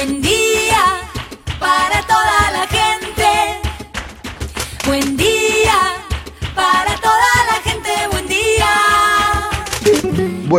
[0.00, 0.69] Buen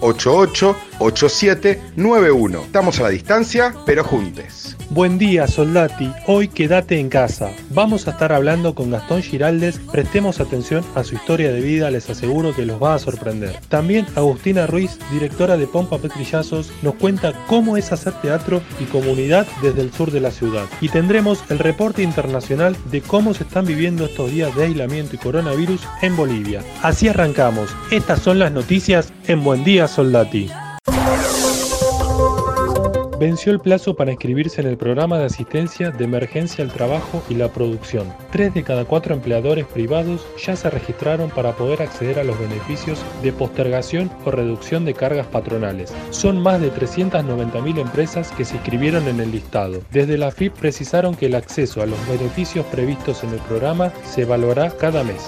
[0.00, 2.62] 88 8791.
[2.62, 4.76] Estamos a la distancia, pero juntes.
[4.90, 6.12] Buen día, Soldati.
[6.26, 7.50] Hoy quédate en casa.
[7.70, 9.80] Vamos a estar hablando con Gastón Giraldes.
[9.90, 13.58] Prestemos atención a su historia de vida, les aseguro que los va a sorprender.
[13.70, 19.46] También Agustina Ruiz, directora de Pompa Petrillazos, nos cuenta cómo es hacer teatro y comunidad
[19.62, 20.66] desde el sur de la ciudad.
[20.82, 25.18] Y tendremos el reporte internacional de cómo se están viviendo estos días de aislamiento y
[25.18, 26.62] coronavirus en Bolivia.
[26.82, 27.70] Así arrancamos.
[27.90, 30.50] Estas son las noticias en Buen Día, Soldati
[33.22, 37.34] venció el plazo para inscribirse en el programa de asistencia de emergencia al trabajo y
[37.34, 38.12] la producción.
[38.32, 43.00] Tres de cada cuatro empleadores privados ya se registraron para poder acceder a los beneficios
[43.22, 45.94] de postergación o reducción de cargas patronales.
[46.10, 49.82] Son más de 390.000 empresas que se inscribieron en el listado.
[49.92, 54.22] Desde la FIP precisaron que el acceso a los beneficios previstos en el programa se
[54.22, 55.22] evaluará cada mes.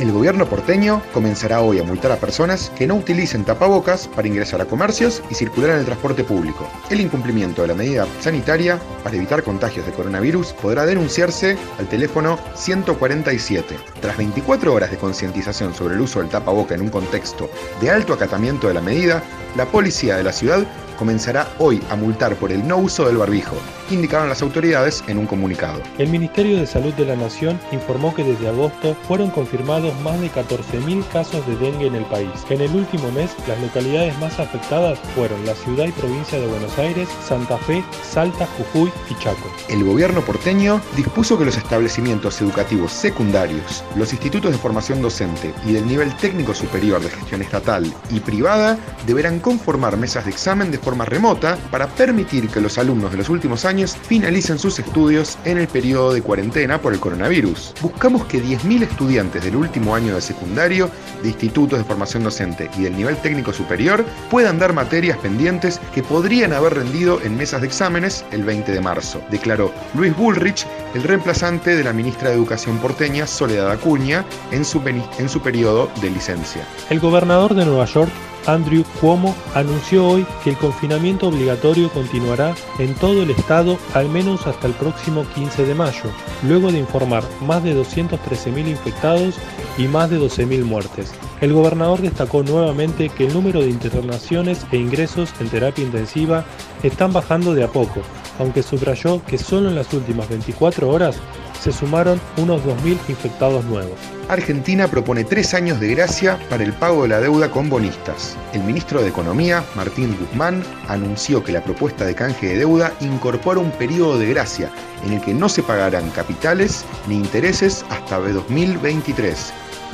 [0.00, 4.58] El gobierno porteño comenzará hoy a multar a personas que no utilicen tapabocas para ingresar
[4.62, 6.66] a comercios y circular en el transporte público.
[6.88, 12.38] El incumplimiento de la medida sanitaria para evitar contagios de coronavirus podrá denunciarse al teléfono
[12.54, 13.76] 147.
[14.00, 18.14] Tras 24 horas de concientización sobre el uso del tapaboca en un contexto de alto
[18.14, 19.22] acatamiento de la medida,
[19.56, 20.66] la policía de la ciudad
[21.00, 23.56] comenzará hoy a multar por el no uso del barbijo,
[23.90, 25.80] indicaron las autoridades en un comunicado.
[25.96, 30.30] El Ministerio de Salud de la Nación informó que desde agosto fueron confirmados más de
[30.30, 32.28] 14.000 casos de dengue en el país.
[32.50, 36.78] En el último mes, las localidades más afectadas fueron la ciudad y provincia de Buenos
[36.78, 39.50] Aires, Santa Fe, Salta, Jujuy y Chaco.
[39.70, 45.72] El gobierno porteño dispuso que los establecimientos educativos secundarios, los institutos de formación docente y
[45.72, 50.78] del nivel técnico superior de gestión estatal y privada deberán conformar mesas de examen de
[50.78, 55.58] forma remota para permitir que los alumnos de los últimos años finalicen sus estudios en
[55.58, 57.74] el periodo de cuarentena por el coronavirus.
[57.80, 60.90] Buscamos que 10.000 estudiantes del último año de secundario,
[61.22, 66.02] de institutos de formación docente y del nivel técnico superior puedan dar materias pendientes que
[66.02, 71.02] podrían haber rendido en mesas de exámenes el 20 de marzo, declaró Luis Bullrich, el
[71.02, 76.10] reemplazante de la ministra de Educación porteña Soledad Acuña, en su, en su periodo de
[76.10, 76.66] licencia.
[76.90, 78.10] El gobernador de Nueva York
[78.46, 84.46] Andrew Cuomo anunció hoy que el confinamiento obligatorio continuará en todo el estado al menos
[84.46, 86.10] hasta el próximo 15 de mayo,
[86.42, 89.34] luego de informar más de 213.000 infectados
[89.78, 91.12] y más de 12.000 muertes.
[91.40, 96.44] El gobernador destacó nuevamente que el número de internaciones e ingresos en terapia intensiva
[96.82, 98.00] están bajando de a poco,
[98.38, 101.16] aunque subrayó que solo en las últimas 24 horas
[101.60, 103.98] se sumaron unos 2.000 infectados nuevos.
[104.28, 108.36] Argentina propone tres años de gracia para el pago de la deuda con bonistas.
[108.52, 113.60] El ministro de Economía, Martín Guzmán, anunció que la propuesta de canje de deuda incorpora
[113.60, 114.70] un periodo de gracia
[115.04, 119.52] en el que no se pagarán capitales ni intereses hasta 2023.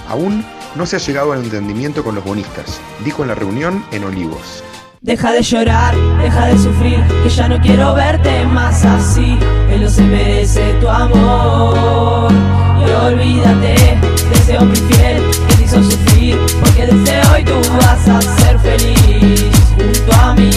[0.08, 0.44] Aún
[0.76, 4.62] no se ha llegado al entendimiento con los bonistas, dijo en la reunión en Olivos.
[5.06, 9.38] Deja de llorar, deja de sufrir, que ya no quiero verte más así.
[9.70, 12.32] Él no se merece tu amor.
[12.80, 18.08] Y olvídate de ese hombre infiel que te hizo sufrir, porque desde hoy tú vas
[18.08, 19.44] a ser feliz
[19.76, 20.50] junto a mí.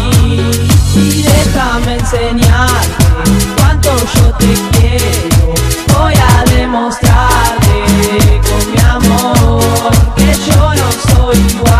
[0.96, 3.06] Y déjame enseñarte
[3.56, 5.54] cuánto yo te quiero.
[5.96, 7.84] Voy a demostrarte
[8.50, 9.62] con mi amor
[10.16, 11.79] que yo no soy igual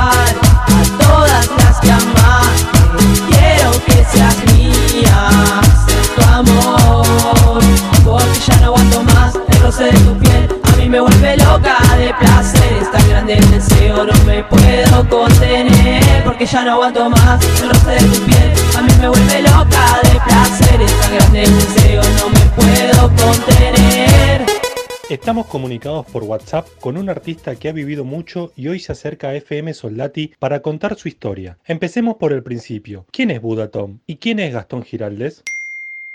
[9.80, 10.48] roce de tu piel.
[10.64, 12.74] A mí me vuelve loca de placer.
[12.82, 16.24] Es tan grande el deseo, no me puedo contener.
[16.24, 18.54] Porque ya no aguanto más el roce de tu piel.
[18.78, 20.82] A mí me vuelve loca de placer.
[20.82, 24.46] Es tan grande el deseo, no me puedo contener.
[25.10, 29.30] Estamos comunicados por WhatsApp con un artista que ha vivido mucho y hoy se acerca
[29.30, 31.58] a FM Soldati para contar su historia.
[31.66, 33.06] Empecemos por el principio.
[33.12, 34.00] ¿Quién es Buda Tom?
[34.06, 35.44] ¿Y quién es Gastón Giraldes?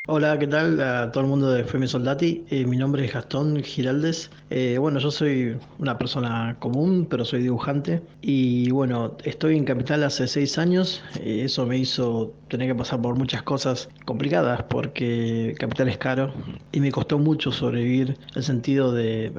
[0.07, 0.79] Hola, ¿qué tal?
[0.83, 2.45] A todo el mundo de Femi Soldati.
[2.51, 4.31] Eh, mi nombre es Gastón Giraldes.
[4.51, 8.03] Eh, bueno, yo soy una persona común, pero soy dibujante.
[8.21, 11.03] Y bueno, estoy en Capital hace seis años.
[11.21, 16.35] Eh, eso me hizo tener que pasar por muchas cosas complicadas, porque Capital es caro
[16.71, 19.33] y me costó mucho sobrevivir el sentido de,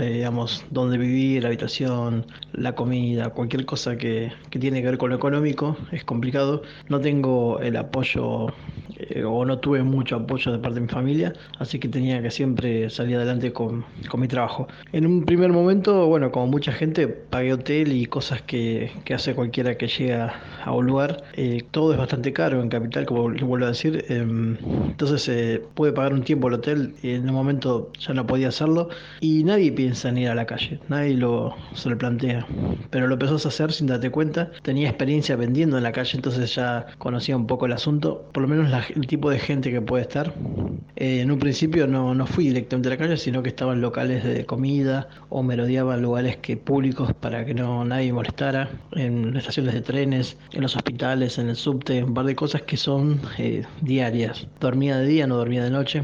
[0.00, 5.10] digamos, dónde vivir, la habitación, la comida, cualquier cosa que, que tiene que ver con
[5.10, 6.62] lo económico es complicado.
[6.88, 8.48] No tengo el apoyo
[9.24, 12.90] o no tuve mucho apoyo de parte de mi familia, así que tenía que siempre
[12.90, 14.68] salir adelante con, con mi trabajo.
[14.92, 19.34] En un primer momento, bueno, como mucha gente, pagué hotel y cosas que, que hace
[19.34, 20.34] cualquiera que llega
[20.64, 21.22] a un lugar.
[21.34, 24.04] Eh, todo es bastante caro en Capital, como les vuelvo a decir.
[24.08, 24.56] Em,
[24.86, 28.48] entonces eh, pude pagar un tiempo el hotel y en un momento ya no podía
[28.48, 28.88] hacerlo.
[29.20, 32.46] Y nadie piensa en ir a la calle, nadie lo, se lo plantea.
[32.90, 34.50] Pero lo empezás a hacer sin darte cuenta.
[34.62, 38.24] Tenía experiencia vendiendo en la calle, entonces ya conocía un poco el asunto.
[38.32, 40.32] Por lo menos el tipo de gente que puede estar.
[40.96, 43.80] Eh, en un principio no, no, fui directamente a la calle, sino que estaba en
[43.80, 48.68] locales de comida o me rodeaba en lugares que, públicos para que no nadie molestara,
[48.92, 52.76] en estaciones de trenes, en los hospitales, en el subte, un par de cosas que
[52.76, 54.46] son eh, diarias.
[54.60, 56.02] Dormía de día, no dormía de noche.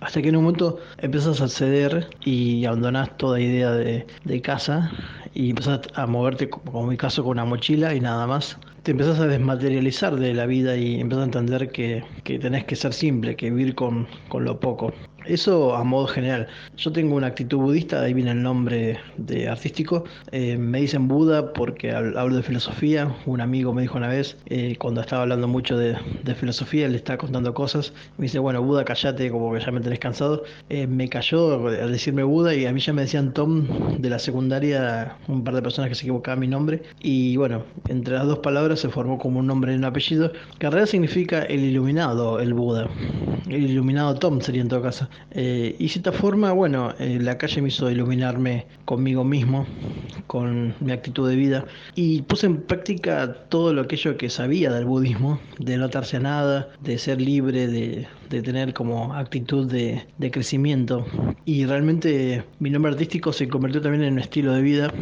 [0.00, 4.92] Hasta que en un momento empezás a ceder y abandonás toda idea de, de casa
[5.34, 8.58] y empezás a moverte, como en mi caso, con una mochila y nada más
[8.88, 12.74] te empezás a desmaterializar de la vida y empezás a entender que, que tenés que
[12.74, 14.94] ser simple, que vivir con, con lo poco.
[15.28, 16.46] Eso a modo general.
[16.78, 20.04] Yo tengo una actitud budista, ahí viene el nombre de artístico.
[20.32, 23.14] Eh, me dicen Buda porque hablo de filosofía.
[23.26, 25.98] Un amigo me dijo una vez, eh, cuando estaba hablando mucho de,
[26.34, 27.92] filosofía, le estaba contando cosas.
[28.16, 30.44] Me dice, bueno, Buda, callate, como que ya me tenés cansado.
[30.70, 34.18] Eh, me cayó al decirme Buda y a mí ya me decían Tom de la
[34.18, 36.82] secundaria, un par de personas que se equivocaban mi nombre.
[37.00, 40.66] Y bueno, entre las dos palabras se formó como un nombre y un apellido, que
[40.66, 42.88] en realidad significa el iluminado, el Buda.
[43.46, 45.08] El iluminado Tom sería en todo caso.
[45.30, 49.66] Eh, y de cierta forma, bueno, eh, la calle me hizo iluminarme conmigo mismo,
[50.26, 55.40] con mi actitud de vida, y puse en práctica todo aquello que sabía del budismo,
[55.58, 60.30] de no atarse a nada, de ser libre, de, de tener como actitud de, de,
[60.30, 61.06] crecimiento.
[61.44, 64.92] Y realmente mi nombre artístico se convirtió también en un estilo de vida.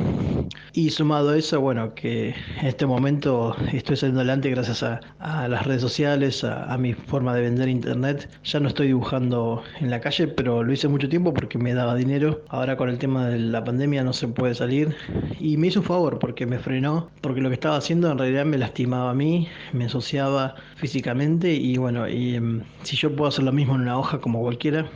[0.72, 5.48] Y sumado a eso, bueno, que en este momento estoy saliendo adelante gracias a, a
[5.48, 8.28] las redes sociales, a, a mi forma de vender internet.
[8.44, 11.94] Ya no estoy dibujando en la calle, pero lo hice mucho tiempo porque me daba
[11.94, 12.42] dinero.
[12.48, 14.94] Ahora con el tema de la pandemia no se puede salir.
[15.40, 18.44] Y me hizo un favor porque me frenó, porque lo que estaba haciendo en realidad
[18.44, 23.44] me lastimaba a mí, me ensuciaba físicamente y bueno, y um, si yo puedo hacer
[23.44, 24.88] lo mismo en una hoja como cualquiera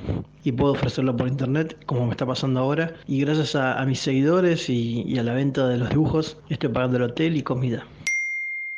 [0.44, 4.00] y puedo ofrecerlo por internet como me está pasando ahora y gracias a, a mis
[4.00, 7.86] seguidores y, y a la venta de los dibujos estoy pagando el hotel y comida.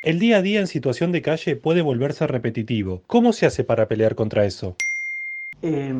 [0.01, 3.01] El día a día en situación de calle puede volverse repetitivo.
[3.07, 4.75] ¿Cómo se hace para pelear contra eso?
[5.61, 5.93] Eh,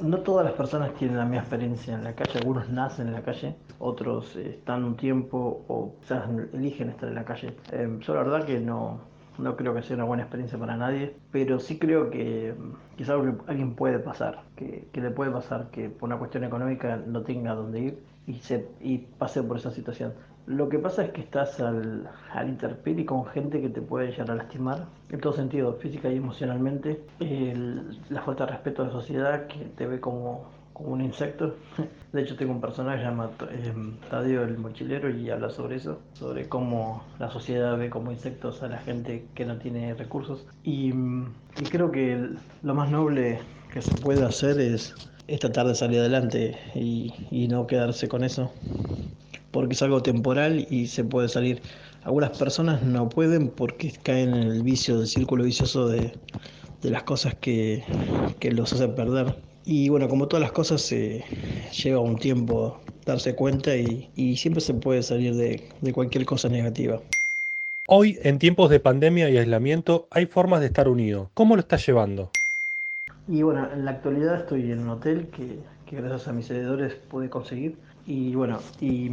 [0.00, 3.22] no todas las personas tienen la misma experiencia en la calle, algunos nacen en la
[3.22, 7.52] calle, otros eh, están un tiempo o quizás eligen estar en la calle.
[7.72, 9.00] Eh, yo la verdad que no,
[9.38, 12.54] no creo que sea una buena experiencia para nadie, pero sí creo que,
[12.96, 16.44] que es algo que alguien puede pasar, que, le puede pasar que por una cuestión
[16.44, 20.14] económica no tenga dónde ir y, se, y pase por esa situación.
[20.46, 24.30] Lo que pasa es que estás al, al interperie con gente que te puede llegar
[24.30, 27.00] a lastimar, en todo sentido, física y emocionalmente.
[28.08, 30.44] La falta de respeto a la sociedad que te ve como,
[30.76, 31.56] como un insecto.
[32.12, 33.72] De hecho, tengo un personaje llamado eh,
[34.10, 38.68] Tadeo el Mochilero y habla sobre eso, sobre cómo la sociedad ve como insectos a
[38.68, 40.46] la gente que no tiene recursos.
[40.62, 42.30] Y, y creo que
[42.62, 43.40] lo más noble
[43.72, 44.94] que se puede hacer es,
[45.28, 47.12] es tratar de salir adelante y,
[47.48, 48.50] no quedarse con eso
[49.52, 51.62] porque es algo temporal y se puede salir.
[52.02, 56.12] Algunas personas no pueden porque caen en el vicio, del círculo vicioso de,
[56.82, 57.82] las cosas que,
[58.50, 59.45] los hacen perder.
[59.68, 61.24] Y bueno, como todas las cosas, eh,
[61.82, 66.48] lleva un tiempo darse cuenta y, y siempre se puede salir de, de cualquier cosa
[66.48, 67.00] negativa.
[67.88, 71.30] Hoy, en tiempos de pandemia y aislamiento, hay formas de estar unido.
[71.34, 72.30] ¿Cómo lo estás llevando?
[73.28, 75.58] Y bueno, en la actualidad estoy en un hotel que,
[75.90, 79.10] que gracias a mis seguidores pude conseguir y bueno, y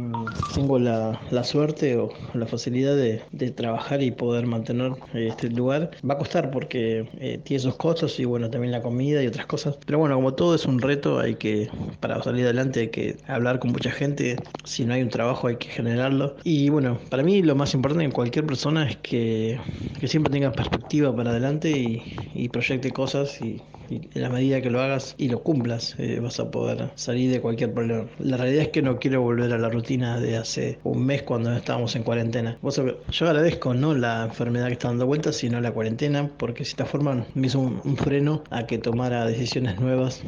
[0.54, 5.90] tengo la, la suerte o la facilidad de, de, trabajar y poder mantener este lugar.
[6.08, 9.46] Va a costar porque eh, tiene sus costos y bueno, también la comida y otras
[9.46, 9.78] cosas.
[9.84, 11.68] Pero bueno, como todo es un reto, hay que,
[12.00, 14.36] para salir adelante, hay que hablar con mucha gente.
[14.64, 16.36] Si no hay un trabajo, hay que generarlo.
[16.44, 19.58] Y bueno, para mí lo más importante en cualquier persona es que,
[19.98, 23.60] que siempre tenga perspectiva para adelante y, y proyecte cosas y,
[23.90, 27.30] y, en la medida que lo hagas y lo cumplas, eh, vas a poder salir
[27.30, 28.06] de cualquier problema.
[28.18, 31.52] La realidad es que no quiero volver a la rutina de hace un mes cuando
[31.52, 32.58] estábamos en cuarentena.
[32.62, 36.84] yo agradezco no la enfermedad que está dando vuelta, sino la cuarentena, porque de esta
[36.84, 40.22] forma me hizo un, freno a que tomara decisiones nuevas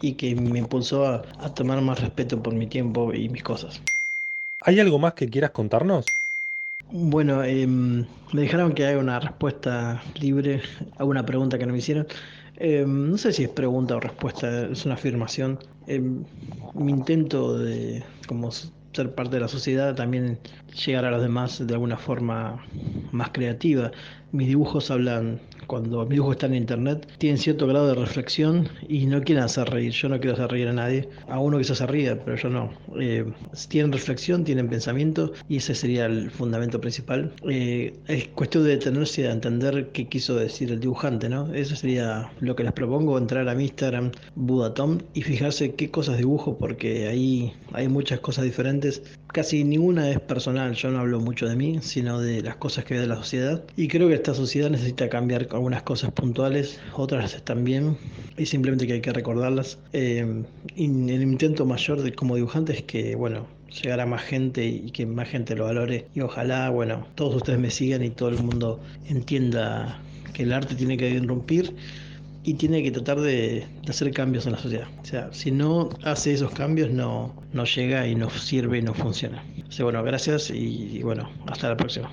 [0.00, 1.22] y que me impulsó a,
[1.54, 3.80] tomar más respeto por mi tiempo y mis cosas.
[4.60, 6.06] ¿Hay algo más que quieras contarnos?
[6.90, 10.62] Bueno, em, me dijeron que hay una respuesta libre
[10.98, 12.06] a una pregunta que no me hicieron.
[12.56, 15.58] Em, no sé si es pregunta o respuesta, es una afirmación.
[15.86, 16.24] Em,
[16.72, 20.40] mi intento de como ser parte de la sociedad también
[20.84, 22.64] llegar a los demás de alguna forma
[23.10, 23.90] más creativa.
[24.30, 29.06] Mis dibujos hablan cuando mis dibujos están en internet, tienen cierto grado de reflexión y
[29.06, 29.92] no quieren hacer reír.
[29.92, 31.08] Yo no quiero hacer reír a nadie.
[31.28, 32.70] A uno quizás se ríe, pero yo no.
[33.00, 33.24] Eh,
[33.68, 37.32] tienen reflexión, tienen pensamiento y ese sería el fundamento principal.
[37.48, 41.52] Eh, es cuestión de detenerse de entender qué quiso decir el dibujante, ¿no?
[41.54, 46.18] Eso sería lo que les propongo, entrar a mi Instagram, Budatom, y fijarse qué cosas
[46.18, 49.02] dibujo, porque ahí hay muchas cosas diferentes.
[49.32, 52.94] Casi ninguna es personal, yo no hablo mucho de mí, sino de las cosas que
[52.94, 53.64] ve de la sociedad.
[53.76, 57.96] Y creo que esta sociedad necesita cambiar algunas cosas puntuales, otras están bien
[58.36, 59.78] y simplemente que hay que recordarlas.
[59.92, 60.44] Eh,
[60.76, 63.46] y el intento mayor de, como dibujante es que, bueno,
[63.82, 67.58] llegar a más gente y que más gente lo valore y ojalá, bueno, todos ustedes
[67.58, 70.00] me sigan y todo el mundo entienda
[70.32, 71.74] que el arte tiene que irrumpir
[72.44, 74.88] y tiene que tratar de, hacer cambios en la sociedad.
[75.02, 78.94] O sea, si no hace esos cambios no, no llega y no sirve y no
[78.94, 79.42] funciona.
[79.80, 82.10] O bueno, gracias y bueno, hasta la próxima.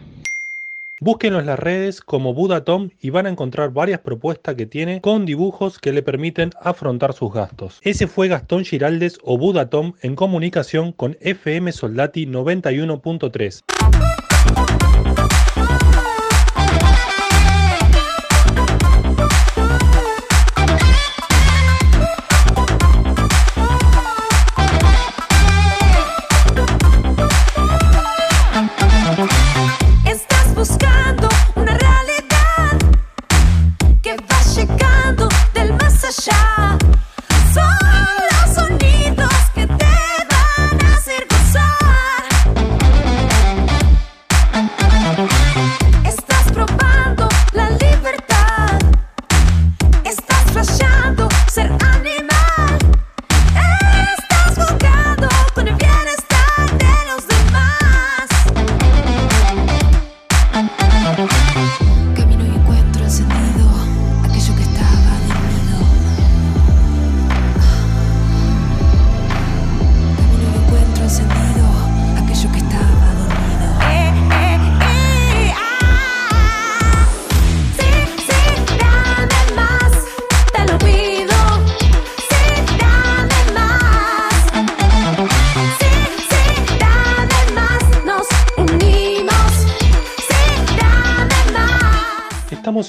[1.04, 5.02] Búsquenlo en las redes como Buda Tom y van a encontrar varias propuestas que tiene
[5.02, 7.80] con dibujos que le permiten afrontar sus gastos.
[7.82, 14.11] Ese fue Gastón Giraldes o Buda Tom en comunicación con FM Soldati 91.3.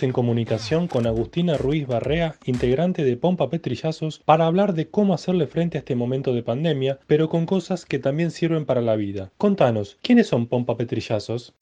[0.03, 5.47] en comunicación con Agustina Ruiz Barrea, integrante de Pompa Petrillazos, para hablar de cómo hacerle
[5.47, 9.31] frente a este momento de pandemia, pero con cosas que también sirven para la vida.
[9.39, 11.53] Contanos, ¿quiénes son Pompa Petrillazos?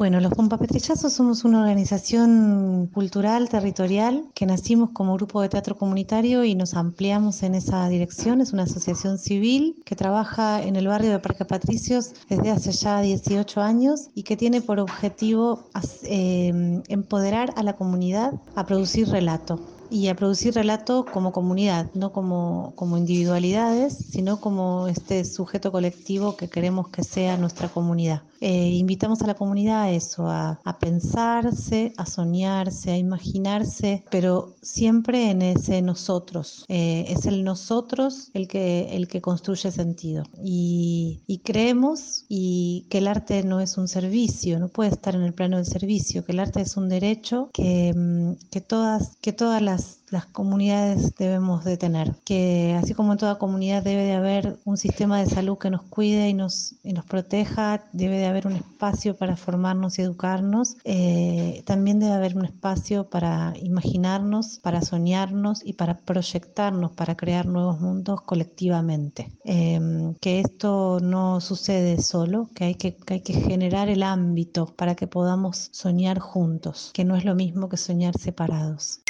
[0.00, 6.42] Bueno, los Pompapetrillazos somos una organización cultural territorial que nacimos como grupo de teatro comunitario
[6.42, 8.40] y nos ampliamos en esa dirección.
[8.40, 13.02] Es una asociación civil que trabaja en el barrio de Parque Patricios desde hace ya
[13.02, 15.68] 18 años y que tiene por objetivo
[16.04, 19.60] eh, empoderar a la comunidad a producir relato
[19.90, 26.36] y a producir relato como comunidad, no como, como individualidades, sino como este sujeto colectivo
[26.36, 28.22] que queremos que sea nuestra comunidad.
[28.40, 35.30] Eh, invitamos a la comunidad a eso, a, pensarse, a soñarse, a imaginarse, pero siempre
[35.30, 36.64] en ese nosotros.
[36.68, 40.24] Eh, es el nosotros el que, el que construye sentido.
[40.42, 45.32] Y, creemos y que el arte no es un servicio, no puede estar en el
[45.32, 49.60] plano del servicio, que el arte es un derecho que, mm, que, todas, que todas
[49.60, 49.79] las
[50.10, 52.14] las comunidades debemos de tener.
[52.24, 55.82] Que así como en toda comunidad debe de haber un sistema de salud que nos
[55.82, 60.76] cuide y nos, y nos proteja, debe de haber un espacio para formarnos y educarnos,
[60.84, 67.46] eh, también debe haber un espacio para imaginarnos, para soñarnos y para proyectarnos, para crear
[67.46, 69.32] nuevos mundos colectivamente.
[69.44, 74.66] Em, que esto no sucede solo, que hay que, que hay que generar el ámbito
[74.76, 79.00] para que podamos soñar juntos, que no es lo mismo que soñar separados.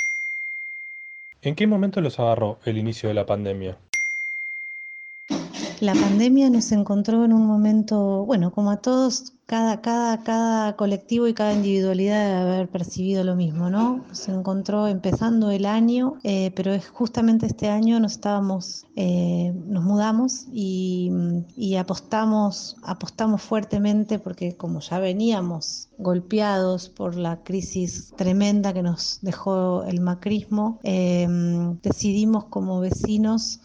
[1.43, 3.79] ¿En qué momento los agarró el inicio de la pandemia?
[5.81, 11.27] La pandemia nos encontró en un momento, bueno, como a todos, cada, cada, cada colectivo
[11.27, 14.05] y cada individualidad debe haber percibido lo mismo, ¿no?
[14.13, 19.83] Se encontró empezando el año, eh, pero es justamente este año nos estábamos, eh, nos
[19.83, 21.11] mudamos y,
[21.57, 29.19] y, apostamos, apostamos fuertemente porque como ya veníamos golpeados por la crisis tremenda que nos
[29.23, 31.27] dejó el macrismo, eh,
[31.83, 33.61] decidimos como vecinos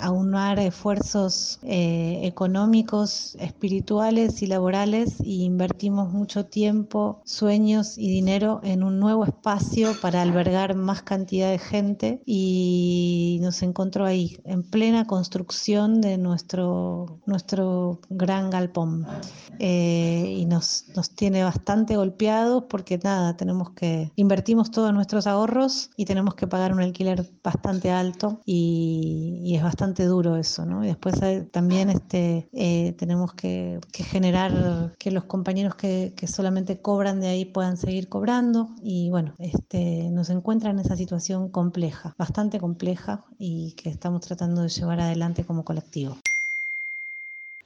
[0.00, 8.98] aunar esfuerzos económicos, espirituales y laborales y invertimos mucho tiempo, sueños y dinero en un
[9.00, 16.00] nuevo espacio para albergar más cantidad de gente y nos encontró ahí, en plena construcción
[16.00, 19.06] de nuestro, nuestro gran galpón.
[19.58, 25.90] Eh, y nos, nos tiene bastante golpeados porque nada, tenemos que, invertimos todos nuestros ahorros
[25.96, 30.82] y tenemos que pagar un alquiler bastante alto y, es bastante duro eso, ¿no?
[30.82, 31.14] Y después
[31.52, 37.28] también este, eh, tenemos que, que generar que los compañeros que, que, solamente cobran de
[37.28, 43.24] ahí puedan seguir cobrando y bueno, este, nos encuentra en esa situación compleja, bastante compleja
[43.38, 46.16] y que estamos tratando de llevar adelante como colectivo.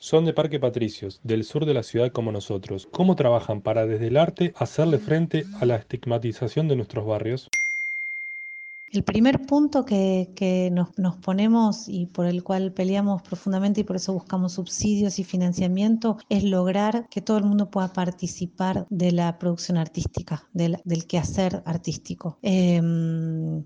[0.01, 2.87] Son de Parque Patricios, del sur de la ciudad como nosotros.
[2.93, 7.49] ¿Cómo trabajan para desde el arte hacerle frente a la estigmatización de nuestros barrios?
[8.91, 13.85] El primer punto que, que nos, nos, ponemos y por el cual peleamos profundamente y
[13.85, 19.13] por eso buscamos subsidios y financiamiento es lograr que todo el mundo pueda participar de
[19.13, 22.39] la producción artística, del, del quehacer artístico.
[22.43, 22.81] Eh,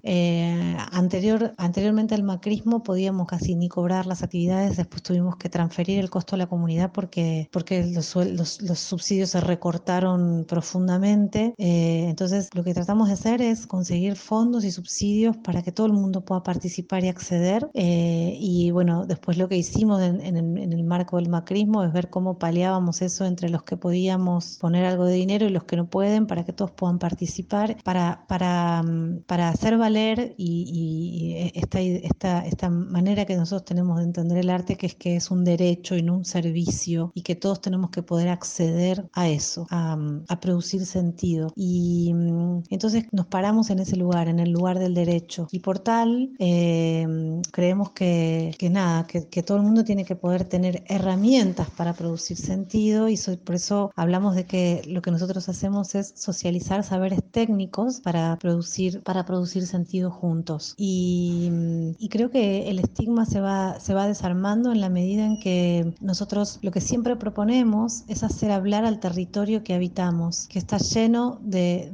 [0.02, 6.00] eh, anterior, anteriormente al macrismo podíamos casi ni cobrar las actividades, después tuvimos que transferir
[6.00, 11.54] el costo a la comunidad porque, porque los, los, los subsidios se recortaron profundamente.
[11.58, 15.11] Eh, entonces lo que tratamos de hacer es conseguir fondos y subsidios
[15.44, 17.68] para que todo el mundo pueda participar y acceder.
[17.74, 21.92] Eh, y bueno, después lo que hicimos en, en, en, el marco del macrismo es
[21.92, 25.76] ver cómo paliábamos eso entre los que podíamos poner algo de dinero y los que
[25.76, 31.50] no pueden para que todos puedan participar, para, para, mm, para hacer valer y, y
[31.58, 35.30] esta, esta, esta manera que nosotros tenemos de entender el arte, que es que es
[35.30, 39.66] un derecho y no un servicio y que todos tenemos que poder acceder a eso,
[39.70, 39.96] a,
[40.28, 41.52] a producir sentido.
[41.56, 45.48] Y mm, entonces nos paramos en ese lugar, en el lugar del derecho derecho.
[45.50, 47.06] Y por tal, eh,
[47.50, 51.92] creemos que, que nada, que, que, todo el mundo tiene que poder tener herramientas para
[51.94, 56.84] producir sentido y so, por eso hablamos de que lo que nosotros hacemos es socializar
[56.84, 60.74] saberes técnicos para producir, para producir sentido juntos.
[60.76, 61.50] Y,
[61.98, 65.94] y creo que el estigma se va, se va desarmando en la medida en que
[66.00, 71.38] nosotros lo que siempre proponemos es hacer hablar al territorio que habitamos, que está lleno
[71.42, 71.90] de,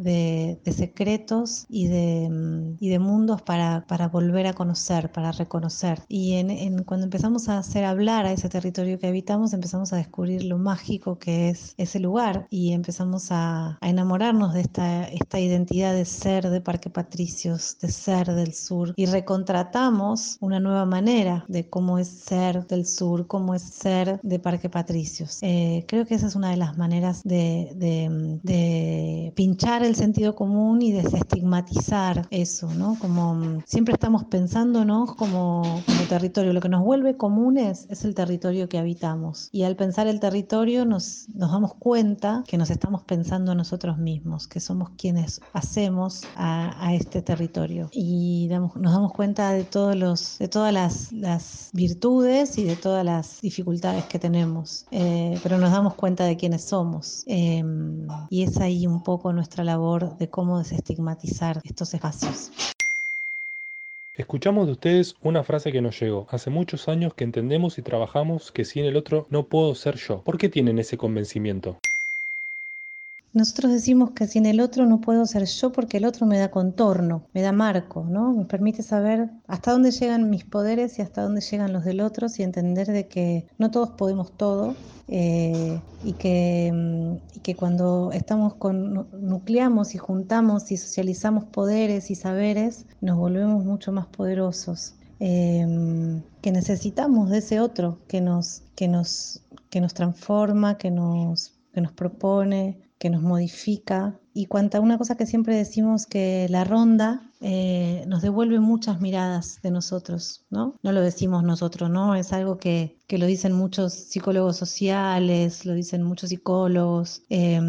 [0.64, 6.02] de, secretos y de mundos para, para volver a conocer, para reconocer.
[6.08, 9.96] Y en, en, cuando empezamos a hacer hablar a ese territorio que habitamos, empezamos a
[9.96, 15.40] descubrir lo mágico que es ese lugar y empezamos a, a enamorarnos de esta, esta
[15.40, 21.44] identidad de ser de Parque Patricios, de ser del sur y recontratamos una nueva manera
[21.48, 25.38] de cómo es ser del sur, cómo es ser de Parque Patricios.
[25.42, 30.34] Eh, creo que esa es una de las maneras de, de, de pinchar el sentido
[30.34, 32.87] común y desestigmatizar eso, ¿no?
[32.96, 36.52] Como mm, siempre estamos pensándonos como, como territorio.
[36.52, 39.48] Lo que nos vuelve comunes es el territorio que habitamos.
[39.52, 44.46] Y al pensar el territorio nos, nos damos cuenta que nos estamos pensando nosotros mismos,
[44.48, 47.88] que somos quienes hacemos a, a este territorio.
[47.92, 52.76] Y damos, nos damos cuenta de, todos los, de todas las, las, virtudes y de
[52.76, 54.86] todas las dificultades que tenemos.
[54.90, 57.24] Eh, pero nos damos cuenta de quiénes somos.
[57.26, 57.62] Eh,
[58.30, 62.50] y es ahí un poco nuestra labor de cómo desestigmatizar estos espacios.
[64.18, 66.26] Escuchamos de ustedes una frase que nos llegó.
[66.30, 70.22] Hace muchos años que entendemos y trabajamos que sin el otro no puedo ser yo.
[70.22, 71.78] ¿Por qué tienen ese convencimiento?
[73.34, 76.50] Nosotros decimos que sin el otro no puedo ser yo porque el otro me da
[76.50, 78.32] contorno, me da marco, ¿no?
[78.32, 82.26] Me permite saber hasta dónde llegan mis poderes y hasta dónde llegan los del otro
[82.36, 84.74] y entender de que no todos podemos todo
[85.08, 92.10] eh, y, que, mm, y que cuando estamos con, nucleamos y juntamos y socializamos poderes
[92.10, 94.94] y saberes, nos volvemos mucho más poderosos.
[95.20, 95.66] Eh,
[96.40, 101.80] que necesitamos de ese otro que nos, que nos, que nos transforma, que nos, que
[101.80, 107.28] nos propone, que nos modifica y cuanta una cosa que siempre decimos que la ronda
[107.40, 110.74] eh, nos devuelve muchas miradas de nosotros, ¿no?
[110.82, 112.14] No lo decimos nosotros, ¿no?
[112.14, 117.60] Es algo que, que lo dicen muchos psicólogos sociales, lo dicen muchos psicólogos eh,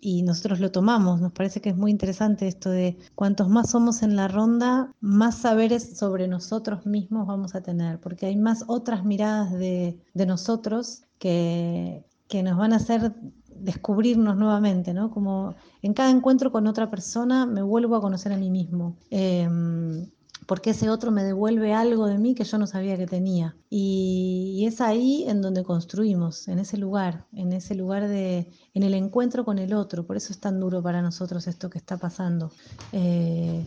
[0.00, 1.20] y nosotros lo tomamos.
[1.20, 5.38] Nos parece que es muy interesante esto de cuantos más somos en la ronda, más
[5.38, 11.02] saberes sobre nosotros mismos vamos a tener, porque hay más otras miradas de, de nosotros
[11.18, 13.12] que, que nos van a hacer
[13.60, 15.10] descubrirnos nuevamente, ¿no?
[15.10, 18.96] Como en cada encuentro con otra persona me vuelvo a conocer a mí mismo.
[19.10, 20.06] Em,
[20.46, 23.56] porque ese otro me devuelve algo de mí que yo no sabía que tenía.
[23.68, 28.94] Y, es ahí en donde construimos, en ese lugar, en ese lugar de, en el
[28.94, 30.06] encuentro con el otro.
[30.06, 32.52] Por eso es tan duro para nosotros esto que está pasando.
[32.92, 33.64] Eh,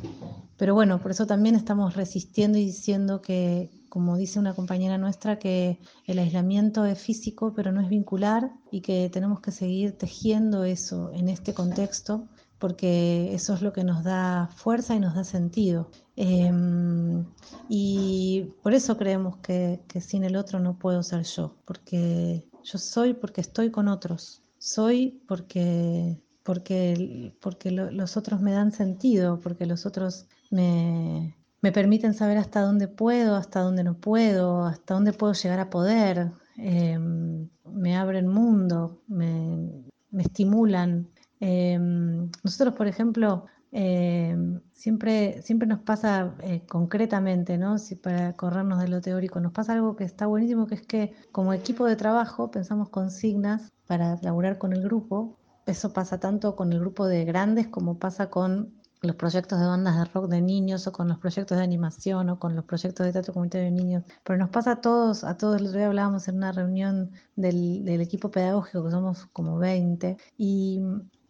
[0.58, 5.40] pero bueno, por eso también estamos resistiendo y diciendo que, como dice una compañera nuestra,
[5.40, 10.64] que el aislamiento es físico, pero no es vincular y que tenemos que seguir tejiendo
[10.64, 12.28] eso en este contexto
[12.60, 15.90] porque eso es lo que nos da fuerza y nos da sentido.
[16.16, 17.26] Em,
[17.70, 23.14] y por eso creemos que, sin el otro no puedo ser yo, porque yo soy
[23.14, 29.86] porque estoy con otros, soy porque, porque, porque los otros me dan sentido, porque los
[29.86, 35.34] otros me, me permiten saber hasta dónde puedo, hasta dónde no puedo, hasta dónde puedo
[35.34, 39.84] llegar a poder, em, me abren mundo, me,
[40.18, 41.10] estimulan.
[41.40, 47.78] Em, nosotros, por ejemplo, em, siempre, siempre nos pasa eh, concretamente, ¿no?
[47.78, 51.14] Si para corrernos de lo teórico, nos pasa algo que está buenísimo, que es que
[51.32, 55.38] como equipo de trabajo pensamos consignas para laburar con el grupo.
[55.66, 59.98] Eso pasa tanto con el grupo de grandes como pasa con los proyectos de bandas
[59.98, 63.14] de rock de niños o con los proyectos de animación o con los proyectos de
[63.14, 64.04] teatro comunitario de niños.
[64.24, 67.86] Pero nos pasa a todos, a todos, el otro día hablábamos en una reunión del,
[67.86, 70.82] del equipo pedagógico, que somos como 20, y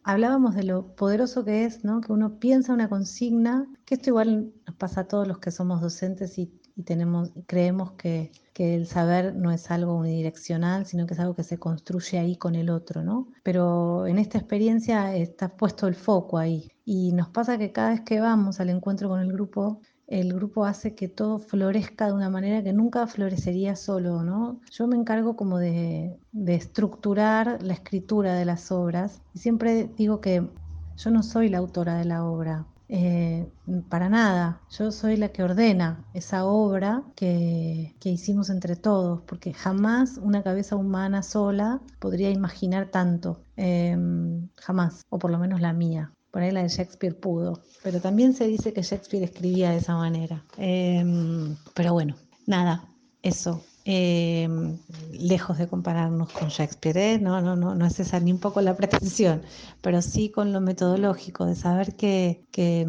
[0.04, 2.02] hablábamos de lo poderoso que es, ¿no?
[2.02, 5.82] Que uno piensa una consigna, que esto igual nos pasa a todos los que somos
[5.82, 6.52] docentes y,
[6.86, 11.58] tenemos, creemos que, el saber no es algo unidireccional, sino que es algo que se
[11.58, 13.30] construye ahí con el otro, ¿no?
[13.42, 16.70] Pero en esta experiencia está puesto el foco ahí.
[16.92, 20.66] Y nos pasa que cada vez que vamos al encuentro con el grupo, el grupo
[20.66, 24.60] hace que todo florezca de una manera que nunca florecería solo, ¿no?
[24.72, 30.50] Yo me encargo como de, estructurar la escritura de las obras y siempre digo que
[30.98, 33.48] yo no soy la autora de la obra, eh,
[33.88, 34.60] para nada.
[34.72, 40.76] Yo soy la que ordena esa obra que, hicimos entre todos, porque jamás una cabeza
[40.76, 43.44] humana sola podría imaginar tanto.
[43.58, 46.12] Em, jamás, o por lo menos la mía.
[46.32, 49.96] Por ahí la de Shakespeare pudo, pero también se dice que Shakespeare escribía de esa
[49.96, 50.44] manera.
[50.58, 52.16] Em, pero bueno,
[52.46, 52.88] nada,
[53.24, 53.64] eso.
[53.86, 54.78] Em,
[55.14, 57.20] lejos de compararnos con Shakespeare, ¿eh?
[57.20, 59.42] no, no, no, no es esa ni un poco la pretensión,
[59.82, 62.86] pero sí con lo metodológico, de saber que, que,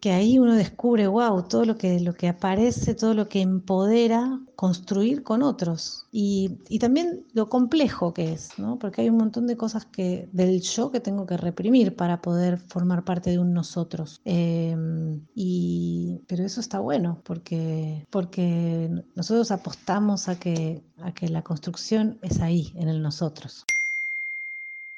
[0.00, 4.38] que, ahí uno descubre, wow, todo lo que, lo que aparece, todo lo que empodera
[4.58, 6.08] construir con otros.
[6.10, 8.76] Y, también lo complejo que es, ¿no?
[8.76, 12.58] porque hay un montón de cosas que, del yo que tengo que reprimir para poder
[12.58, 14.20] formar parte de un nosotros.
[14.24, 21.42] Em, y, pero eso está bueno, porque, porque nosotros apostamos a que, a que la
[21.42, 23.64] construcción es ahí, en el nosotros.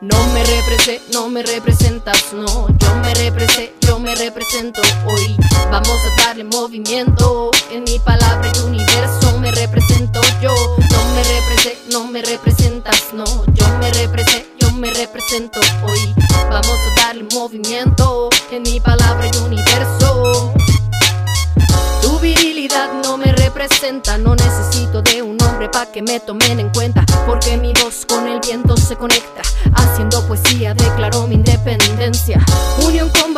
[0.00, 5.36] No me represé, no me representas, no, yo me represé, me represento hoy.
[5.70, 10.54] Vamos a darle movimiento, en mi palabra y universo me represento yo.
[10.54, 16.14] No me represé, no me representas, no, yo me represé, yo me represento hoy.
[16.50, 20.52] Vamos a darle movimiento, en mi palabra y universo.
[22.02, 22.18] Tu
[23.58, 24.18] representa.
[24.18, 28.26] No necesito de un hombre pa' que me tomen en cuenta, porque mi voz con
[28.28, 29.42] el viento se conecta.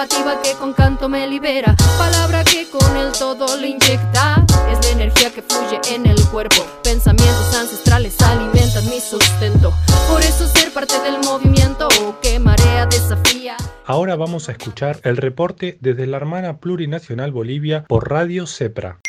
[0.00, 1.76] Combativa que con canto me libera.
[1.98, 4.46] Palabra que con el todo le inyecta.
[4.70, 6.64] Es la energía que fluye en el cuerpo.
[6.82, 9.74] Pensamientos ancestrales alimentan mi sustento.
[10.08, 11.88] Por eso ser parte del movimiento
[12.22, 13.58] que marea desafía.
[13.84, 19.00] Ahora vamos a escuchar el reporte desde la hermana plurinacional Bolivia por Radio CEPRA.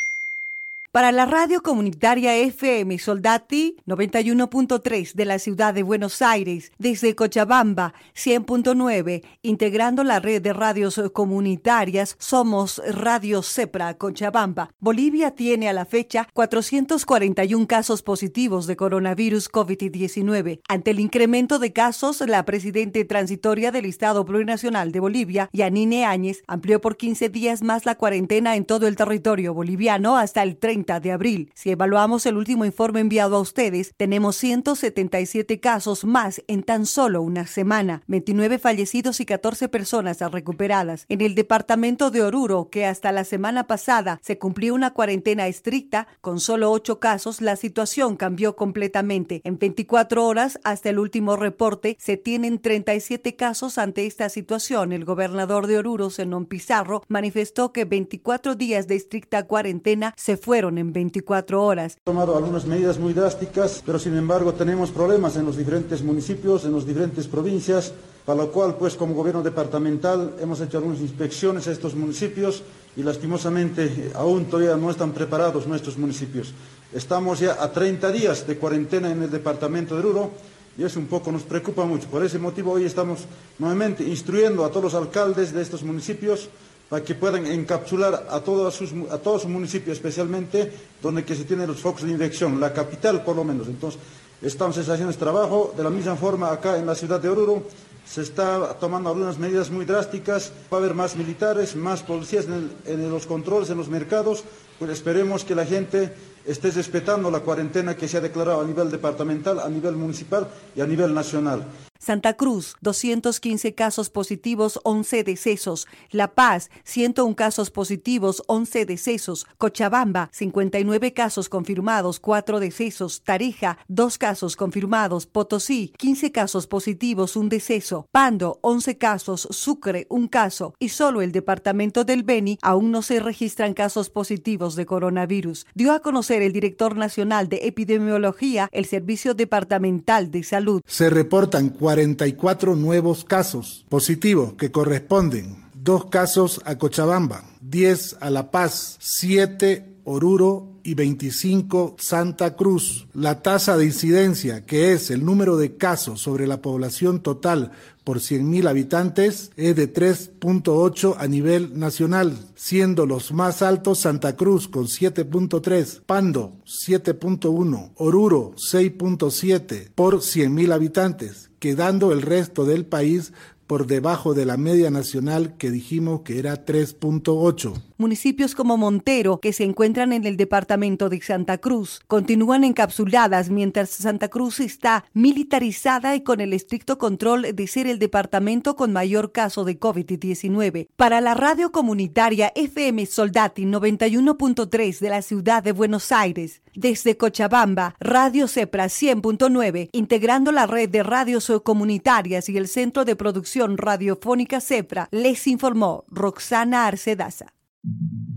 [0.92, 7.94] Para la radio comunitaria FM Soldati 91.3 de la ciudad de Buenos Aires, desde Cochabamba
[8.14, 14.72] 100.9, integrando la red de radios comunitarias, somos Radio CEPRA Cochabamba.
[14.82, 20.60] Bolivia tiene a la fecha 441 casos positivos de coronavirus COVID-19.
[20.68, 26.44] Ante el incremento de casos, la presidente transitoria del Estado Plurinacional de Bolivia, Yanine Áñez,
[26.48, 30.81] amplió por 15 días más la cuarentena en todo el territorio boliviano hasta el 30
[30.82, 31.52] de abril.
[31.54, 37.22] Si evaluamos el último informe enviado a ustedes, tenemos 177 casos más en tan solo
[37.22, 41.06] una semana, 29 fallecidos y 14 personas recuperadas.
[41.08, 46.08] En el departamento de Oruro, que hasta la semana pasada se cumplió una cuarentena estricta,
[46.20, 49.42] con solo 8 casos, la situación cambió completamente.
[49.44, 54.92] En 24 horas, hasta el último reporte, se tienen 37 casos ante esta situación.
[54.92, 60.71] El gobernador de Oruro, Zenón Pizarro, manifestó que 24 días de estricta cuarentena se fueron
[60.78, 61.98] en 24 horas.
[62.04, 66.74] tomado algunas medidas muy drásticas, pero sin embargo tenemos problemas en los diferentes municipios, en
[66.74, 67.94] las diferentes provincias,
[68.26, 72.64] para lo cual, pues como gobierno departamental hemos hecho algunas inspecciones a estos municipios
[72.96, 76.54] y lastimosamente aún todavía no están preparados nuestros municipios.
[76.94, 80.32] Estamos ya a 30 días de cuarentena en el departamento de Oruro
[80.78, 82.08] y eso un poco nos preocupa mucho.
[82.08, 83.26] Por ese motivo hoy estamos
[83.60, 86.50] nuevamente instruyendo a todos los alcaldes de estos municipios
[86.92, 90.70] para que puedan encapsular a todos sus, a todos sus municipios, especialmente
[91.02, 93.70] donde que se tienen los focos de infección, la capital por lo menos.
[93.70, 93.98] Entonces,
[94.42, 95.74] estamos haciendo este trabajo.
[95.78, 97.64] De la misma forma, acá en la ciudad de Oruro
[98.06, 100.52] se está tomando algunas medidas muy drásticas.
[100.70, 102.46] Va a haber más militares, más policías
[102.86, 104.44] en los controles, en los mercados.
[104.90, 106.14] Esperemos que la gente
[106.46, 110.82] esté respetando la cuarentena que se ha declarado a nivel departamental, a nivel municipal y
[110.82, 111.66] a nivel nacional.
[112.02, 115.88] Santa Cruz, 215 casos positivos, 11 decesos.
[116.10, 119.46] La Paz, 101 casos positivos, 11 decesos.
[119.60, 123.22] Cochabamba, 59 casos confirmados, 4 decesos.
[123.22, 125.28] Tarija, 2 casos confirmados.
[125.28, 128.08] Potosí, 15 casos positivos, 1 deceso.
[128.12, 129.48] Pando, 11 casos.
[129.52, 130.74] Sucre, 1 caso.
[130.80, 135.66] Y solo el departamento del Beni aún no se registran casos positivos de coronavirus.
[135.74, 140.82] Dio a conocer el director nacional de epidemiología, el Servicio Departamental de Salud.
[140.86, 148.52] Se reportan 44 nuevos casos positivos que corresponden dos casos a Cochabamba, 10 a La
[148.52, 153.08] Paz, 7 Oruro y 25 Santa Cruz.
[153.14, 157.72] La tasa de incidencia, que es el número de casos sobre la población total
[158.04, 164.68] por 100.000 habitantes, es de 3.8 a nivel nacional, siendo los más altos Santa Cruz
[164.68, 173.34] con 7.3, Pando 7.1, Oruro 6.7 por 100.000 habitantes, quedando el resto del país
[173.72, 177.82] por debajo de la media nacional que dijimos que era 3.8.
[178.02, 183.92] Municipios como Montero, que se encuentran en el departamento de Santa Cruz, continúan encapsuladas mientras
[183.92, 189.32] Santa Cruz está militarizada y con el estricto control de ser el departamento con mayor
[189.32, 190.88] caso de COVID-19.
[190.96, 197.94] Para la radio comunitaria FM Soldati 91.3 de la ciudad de Buenos Aires, desde Cochabamba,
[198.00, 204.60] Radio Cepra 100.9, integrando la red de radios comunitarias y el Centro de Producción Radiofónica
[204.60, 207.54] Cepra, les informó Roxana Arcedaza.
[207.84, 208.31] Esto es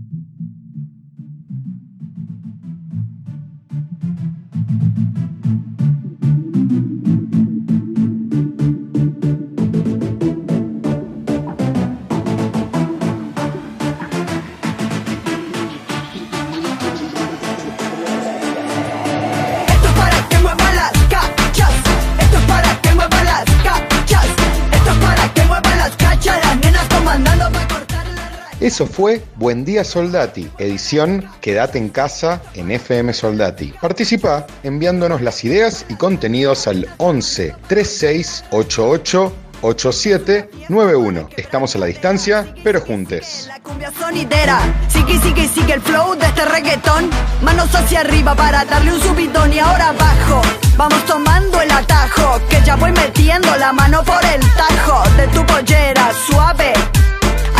[28.75, 33.73] Eso fue Buen Día Soldati, edición Quédate en casa en FM Soldati.
[33.79, 41.29] Participa enviándonos las ideas y contenidos al 11 36 88 8791.
[41.37, 43.45] Estamos a la distancia, pero juntes.
[43.47, 44.59] La cumbia sonidera.
[44.89, 47.09] Sigue, sigue, sigue el flow de este reggaetón.
[47.43, 50.41] Manos hacia arriba para darle un subidón y ahora abajo.
[50.75, 52.41] Vamos tomando el atajo.
[52.49, 56.73] Que ya voy metiendo la mano por el tajo de tu pollera suave.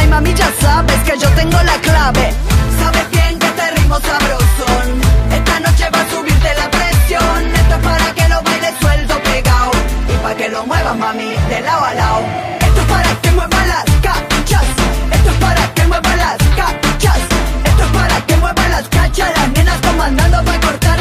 [0.06, 2.32] Ay mami, ya sabes que yo tengo la clave.
[2.80, 7.56] Sabes bien que te ritmo sabrosón Esta noche va a subirte la presión.
[7.56, 9.72] Esto es para que lo bailes sueldo pegado
[10.08, 12.22] Y para que lo muevas mami, de lado a lado.
[12.60, 14.66] Esto es para que muevas las cachas
[15.12, 17.20] Esto es para que muevas las cachas
[17.66, 19.32] Esto es para que muevas las cachas.
[19.36, 20.95] Las nenas comandando para cortar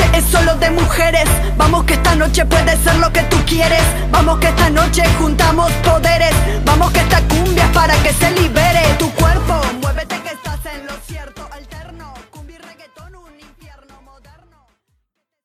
[0.00, 1.28] es solo de mujeres.
[1.56, 3.82] Vamos que esta noche puede ser lo que tú quieres.
[4.10, 6.34] Vamos que esta noche juntamos poderes.
[6.64, 9.81] Vamos que esta cumbia es para que se libere tu cuerpo.